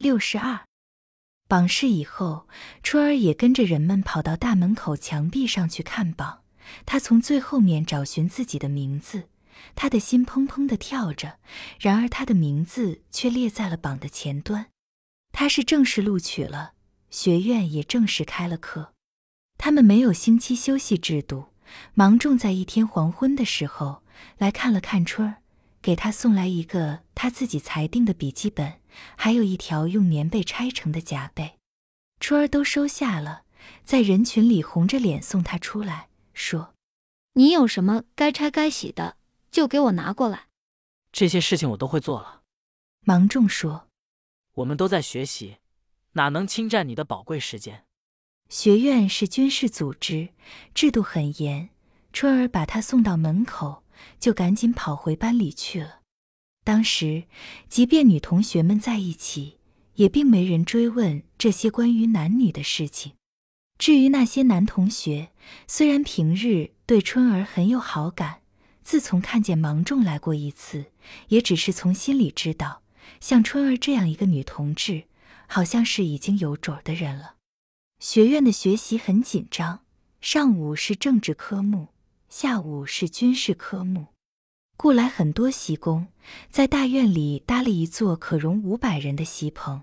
[0.00, 0.60] 六十二。
[1.46, 2.48] 榜试以后，
[2.82, 6.40] 春儿也跟着人们跑到大门口墙壁上去看榜。
[6.86, 9.28] 他从最后面找寻自己的名字，
[9.74, 11.38] 他的心砰砰地跳着。
[11.78, 14.68] 然而他的名字却列在了榜的前端。
[15.32, 16.72] 他是正式录取了，
[17.10, 18.94] 学院也正式开了课。
[19.58, 21.48] 他们没有星期休息制度。
[21.92, 24.02] 芒种在一天黄昏的时候
[24.38, 25.42] 来看了看春儿，
[25.82, 28.79] 给他送来一个他自己裁定的笔记本。
[29.16, 31.58] 还有一条用棉被拆成的夹被，
[32.18, 33.44] 春儿都收下了，
[33.84, 36.74] 在人群里红着脸送他出来，说
[37.34, 39.16] ：“你有什么该拆该洗的，
[39.50, 40.46] 就给我拿过来。
[41.12, 42.42] 这些事情我都会做了。”
[43.04, 43.88] 芒种说
[44.56, 45.56] ：“我们都在学习，
[46.12, 47.84] 哪能侵占你的宝贵时间？”
[48.50, 50.30] 学院是军事组织，
[50.74, 51.70] 制度很严。
[52.12, 53.84] 春儿把他送到门口，
[54.18, 55.99] 就赶紧跑回班里去了。
[56.62, 57.24] 当时，
[57.68, 59.58] 即便女同学们在一起，
[59.94, 63.12] 也并没人追问这些关于男女的事情。
[63.78, 65.30] 至于那些男同学，
[65.66, 68.42] 虽然平日对春儿很有好感，
[68.82, 70.92] 自从看见芒种来过一次，
[71.28, 72.82] 也只是从心里知道，
[73.20, 75.04] 像春儿这样一个女同志，
[75.46, 77.36] 好像是已经有准儿的人了。
[77.98, 79.80] 学院的学习很紧张，
[80.20, 81.88] 上午是政治科目，
[82.28, 84.08] 下午是军事科目。
[84.82, 86.06] 雇来很多习工，
[86.48, 89.82] 在大院里搭了一座可容五百人的席棚。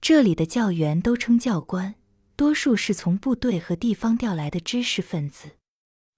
[0.00, 1.96] 这里的教员都称教官，
[2.36, 5.56] 多数是从部队和地方调来的知识分子。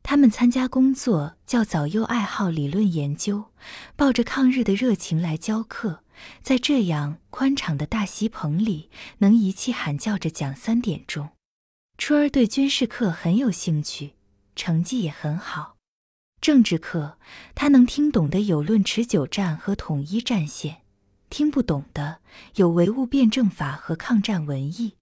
[0.02, 3.46] 他们参加工作较早，又爱好理论研究，
[3.96, 6.04] 抱着抗日的热情来教课。
[6.42, 8.90] 在这样宽敞的大席棚里，
[9.20, 11.30] 能一气喊叫着讲三点钟。
[11.96, 14.16] 春儿对军事课很有兴趣，
[14.54, 15.76] 成绩也很好。
[16.42, 17.18] 政治课，
[17.54, 20.78] 他能听懂的有论持久战和统一战线，
[21.30, 22.18] 听不懂的
[22.56, 24.94] 有唯物辩证法和抗战文艺。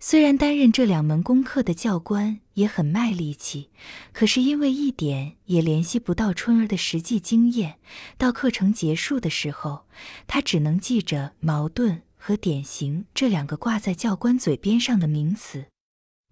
[0.00, 3.70] 虽然担任这两门功课的教官也很卖力气，
[4.12, 7.78] 可是因为一点也联系不到春儿的实际经验，
[8.18, 9.86] 到课程结束的时候，
[10.26, 15.66] 他只能记着矛盾和典型这两个挂在教官嘴边上的名词。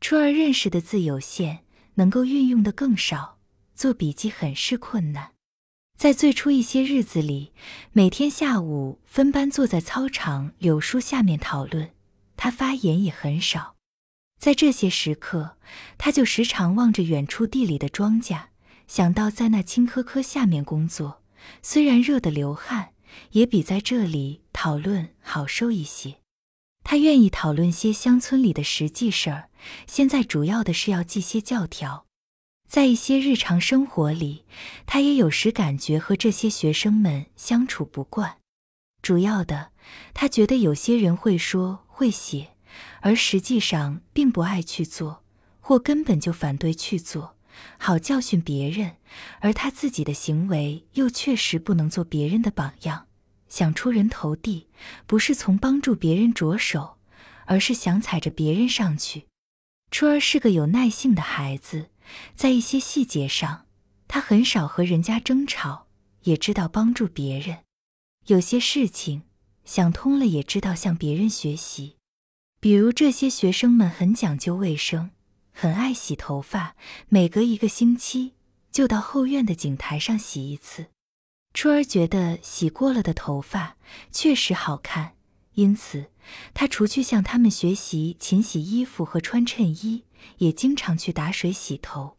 [0.00, 1.60] 春儿认识的字有限，
[1.94, 3.36] 能够运用的更少。
[3.80, 5.30] 做笔记很是困难，
[5.96, 7.54] 在最初一些日子里，
[7.92, 11.92] 每天下午分班坐在操场柳树下面讨论，
[12.36, 13.76] 他发言也很少。
[14.38, 15.56] 在这些时刻，
[15.96, 18.48] 他就时常望着远处地里的庄稼，
[18.86, 21.22] 想到在那青稞稞下面工作，
[21.62, 22.92] 虽然热得流汗，
[23.30, 26.16] 也比在这里讨论好受一些。
[26.84, 29.48] 他愿意讨论些乡村里的实际事儿，
[29.86, 32.04] 现在主要的是要记些教条。
[32.70, 34.44] 在一些日常生活里，
[34.86, 38.36] 他也有时感觉和这些学生们相处不惯。
[39.02, 39.72] 主要的，
[40.14, 42.50] 他觉得有些人会说会写，
[43.00, 45.24] 而实际上并不爱去做，
[45.58, 47.34] 或根本就反对去做，
[47.76, 48.98] 好教训别人。
[49.40, 53.08] 而他自己的行为又确实不能做别人的榜样，
[53.48, 54.68] 想出人头地，
[55.08, 56.98] 不是从帮助别人着手，
[57.46, 59.24] 而是想踩着别人上去。
[59.90, 61.89] 春儿是个有耐性的孩子。
[62.34, 63.66] 在一些细节上，
[64.08, 65.86] 他很少和人家争吵，
[66.22, 67.58] 也知道帮助别人。
[68.26, 69.22] 有些事情
[69.64, 71.96] 想通了，也知道向别人学习。
[72.60, 75.10] 比如这些学生们很讲究卫生，
[75.52, 76.76] 很爱洗头发，
[77.08, 78.34] 每隔一个星期
[78.70, 80.86] 就到后院的井台上洗一次。
[81.54, 83.76] 春儿觉得洗过了的头发
[84.12, 85.14] 确实好看，
[85.54, 86.10] 因此
[86.54, 90.04] 他除去向他们学习勤洗衣服和穿衬衣。
[90.38, 92.16] 也经常去打水洗头，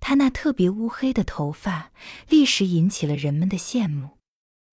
[0.00, 1.92] 他那特别乌黑的头发
[2.28, 4.18] 立时引起了人们的羡慕。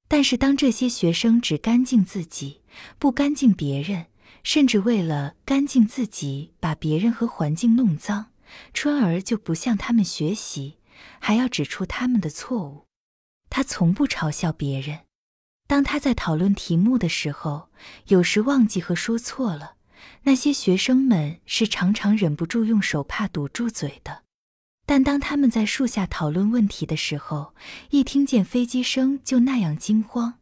[0.07, 2.61] 但是当这些学生只干净自己，
[2.97, 4.05] 不干净别人，
[4.43, 8.31] 甚至为了干净自己把别人和环境弄脏，
[8.73, 10.77] 春儿就不向他们学习，
[11.19, 12.85] 还要指出他们的错误。
[13.49, 14.99] 他从不嘲笑别人。
[15.67, 17.69] 当他在讨论题目的时候，
[18.07, 19.76] 有时忘记和说错了。
[20.23, 24.23] 那些学生们是常常忍不住用手帕堵住嘴的，
[24.85, 27.53] 但当他们在树下讨论问题的时候，
[27.89, 30.35] 一听见飞机声就那样惊慌，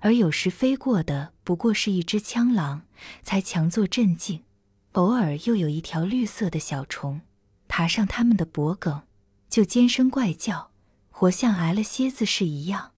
[0.00, 2.82] 而有时飞过的不过是一只枪狼，
[3.22, 4.44] 才强作镇静。
[4.92, 7.22] 偶尔又有一条绿色的小虫
[7.66, 9.02] 爬上他们的脖颈，
[9.48, 10.70] 就尖声怪叫，
[11.10, 12.92] 活像挨了蝎子是一样。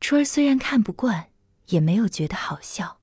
[0.00, 1.30] 春儿虽然看不惯，
[1.68, 3.00] 也没有觉得好笑。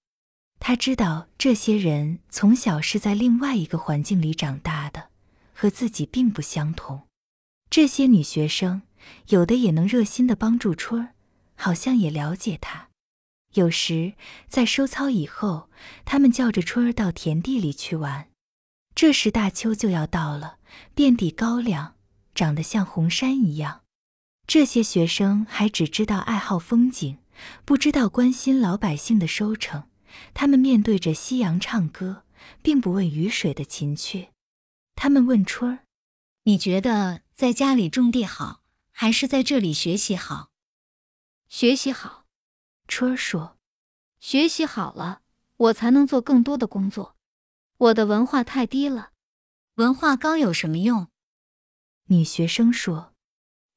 [0.63, 5.09] 他知道这些人从小是在另外一个环境里长大的，
[5.53, 7.07] 和自己并不相同。
[7.71, 8.83] 这些女学生
[9.29, 11.15] 有的也能热心的帮助春儿，
[11.55, 12.89] 好像也了解他；
[13.55, 14.13] 有时
[14.47, 15.67] 在收操以后，
[16.05, 18.27] 他们叫着春儿到田地里去玩。
[18.93, 20.57] 这时大秋就要到了，
[20.93, 21.95] 遍地高粱，
[22.35, 23.81] 长得像红山一样。
[24.45, 27.17] 这些学生还只知道爱好风景，
[27.65, 29.85] 不知道关心老百姓的收成。
[30.33, 32.23] 他们面对着夕阳唱歌，
[32.61, 34.31] 并不问雨水的勤缺。
[34.95, 35.85] 他们问春儿
[36.43, 40.51] ：“你觉得在家里种地好，还是在这里学习好？”
[41.49, 42.25] 学习好。
[42.87, 43.57] 春儿说
[44.19, 45.21] ：“学习好了，
[45.57, 47.15] 我才能做更多的工作。
[47.77, 49.11] 我的文化太低了。
[49.75, 51.07] 文化高有什么用？”
[52.07, 53.13] 女学生说：“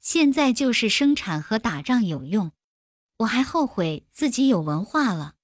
[0.00, 2.52] 现在就是生产和打仗有用。
[3.18, 5.36] 我还后悔自己有文化了。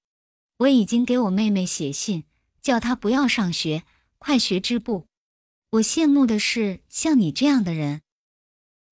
[0.61, 2.25] 我已经给我妹妹写信，
[2.61, 3.83] 叫她不要上学，
[4.19, 5.07] 快学织布。
[5.71, 8.03] 我羡慕的是像你这样的人。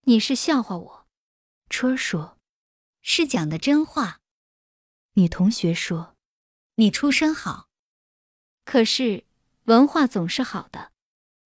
[0.03, 1.07] 你是笑话我。”
[1.69, 2.39] 春儿说
[3.03, 4.21] ：“是讲的真话。”
[5.13, 6.15] 女同学说
[6.75, 7.69] ：“你出身好，
[8.65, 9.25] 可是
[9.65, 10.91] 文化总是好的。”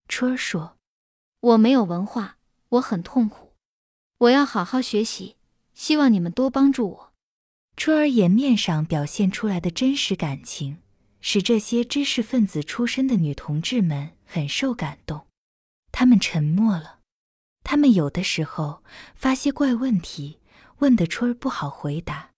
[0.08, 0.78] 春儿说
[1.42, 2.38] ：“我没有文化，
[2.70, 3.56] 我很痛苦。
[4.20, 5.36] 我要好好学习，
[5.74, 7.13] 希望你们多帮助我。”
[7.76, 10.78] 春儿颜面上表现出来的真实感情，
[11.22, 15.28] 使这些知识分子出身的女同志们很受感动。
[15.92, 17.00] 他们沉默了。
[17.64, 18.84] 他们有的时候
[19.16, 20.40] 发些怪问题，
[20.80, 22.32] 问的春儿不好回答。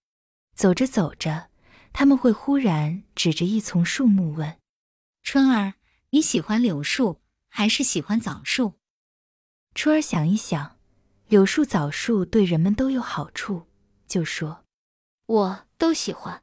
[0.56, 1.50] 走着走着，
[1.92, 4.58] 他们会忽然指着一丛树木问
[5.24, 5.74] ：“春儿，
[6.12, 8.76] 你喜欢柳树还是喜欢枣树？”
[9.76, 10.78] 春儿想一想，
[11.28, 13.68] 柳树、枣树对人们都有好处，
[14.08, 14.64] 就说
[15.26, 16.42] ：“我都喜欢。”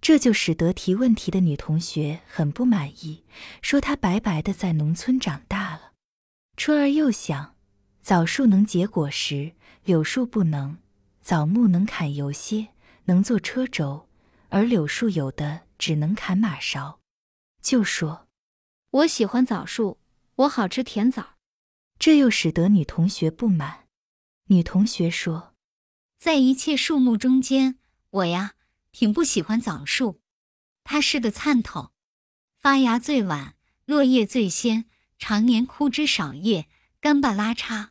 [0.00, 3.24] 这就使得提问题的女同学很不满意，
[3.62, 5.92] 说她白白的在农村长大了。
[6.56, 7.56] 春儿又想，
[8.02, 9.54] 枣树能结果实，
[9.84, 10.76] 柳树不能；
[11.20, 12.68] 枣木能砍油些。
[13.06, 14.08] 能做车轴，
[14.48, 17.00] 而柳树有的只能砍马勺，
[17.60, 18.28] 就说
[18.90, 19.98] ：“我喜欢枣树，
[20.36, 21.34] 我好吃甜枣。”
[21.98, 23.86] 这又使得女同学不满。
[24.46, 25.54] 女同学说
[26.16, 27.80] ：“在一切树木中间，
[28.12, 28.52] 我呀
[28.92, 30.20] 挺不喜欢枣树，
[30.84, 31.92] 它是个窜头，
[32.58, 33.54] 发芽最晚，
[33.86, 34.84] 落叶最先，
[35.18, 36.68] 常年枯枝少叶，
[37.00, 37.88] 干巴拉碴。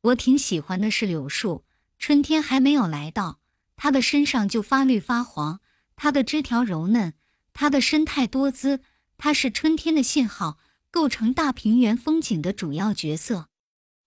[0.00, 1.66] 我挺喜欢的是柳树，
[1.98, 3.40] 春天还没有来到。”
[3.76, 5.60] 它的身上就发绿发黄，
[5.96, 7.14] 它的枝条柔嫩，
[7.52, 8.80] 它的生态多姿，
[9.18, 10.58] 它是春天的信号，
[10.90, 13.48] 构成大平原风景的主要角色。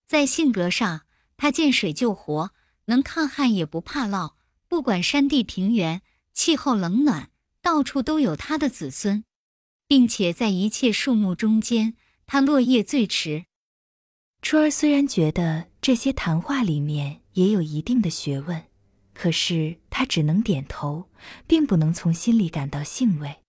[0.06, 1.02] 在性格上，
[1.38, 2.52] 它见水就活，
[2.86, 4.34] 能抗旱也不怕涝，
[4.74, 6.02] 不管山地平原，
[6.34, 7.30] 气候冷暖，
[7.62, 9.24] 到处都有它的子孙，
[9.86, 11.94] 并且在一切树木中间，
[12.26, 13.46] 它落叶最迟。
[14.42, 18.64] 春儿虽然觉得这些谈话里面也有一定的学问。
[19.14, 21.08] 可是他只能点头，
[21.46, 23.43] 并不能从心里感到欣慰。